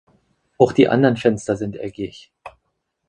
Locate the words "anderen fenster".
0.89-1.55